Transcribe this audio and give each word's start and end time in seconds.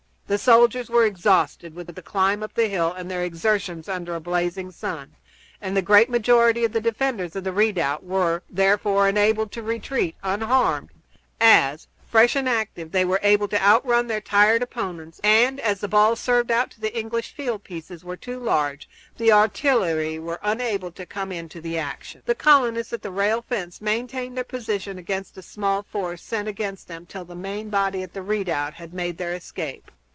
The 0.27 0.37
soldiers 0.37 0.89
were 0.89 1.05
exhausted 1.05 1.75
with 1.75 1.93
the 1.93 2.01
climb 2.01 2.41
up 2.41 2.53
the 2.53 2.69
hill 2.69 2.93
and 2.93 3.11
their 3.11 3.21
exertions 3.21 3.89
under 3.89 4.15
a 4.15 4.21
blazing 4.21 4.71
sun, 4.71 5.17
and 5.59 5.75
the 5.75 5.81
great 5.81 6.09
majority 6.09 6.63
of 6.63 6.71
the 6.71 6.79
defenders 6.79 7.35
of 7.35 7.43
the 7.43 7.51
redoubt 7.51 8.01
were, 8.05 8.41
therefore, 8.49 9.09
enabled 9.09 9.51
to 9.51 9.61
retreat 9.61 10.15
unharmed, 10.23 10.91
as, 11.41 11.87
fresh 12.07 12.37
and 12.37 12.47
active, 12.47 12.93
they 12.93 13.03
were 13.03 13.19
able 13.23 13.49
to 13.49 13.61
outrun 13.61 14.07
their 14.07 14.21
tired 14.21 14.61
opponents, 14.63 15.19
and 15.21 15.59
as 15.59 15.81
the 15.81 15.89
balls 15.89 16.21
served 16.21 16.49
out 16.49 16.71
to 16.71 16.79
the 16.79 16.97
English 16.97 17.33
field 17.35 17.65
pieces 17.65 18.05
were 18.05 18.15
too 18.15 18.39
large, 18.39 18.87
the 19.17 19.33
artillery 19.33 20.17
were 20.17 20.39
unable 20.43 20.91
to 20.93 21.05
come 21.05 21.33
into 21.33 21.59
action. 21.75 22.21
The 22.25 22.35
colonists 22.35 22.93
at 22.93 23.01
the 23.01 23.11
rail 23.11 23.41
fence 23.41 23.81
maintained 23.81 24.37
their 24.37 24.45
position 24.45 24.97
against 24.97 25.35
the 25.35 25.41
small 25.41 25.83
force 25.83 26.21
sent 26.21 26.47
against 26.47 26.87
them 26.87 27.05
till 27.05 27.25
the 27.25 27.35
main 27.35 27.69
body 27.69 28.01
at 28.01 28.13
the 28.13 28.21
redoubt 28.23 28.75
had 28.75 28.93
made 28.93 29.17
their 29.17 29.33
escape. 29.33 29.91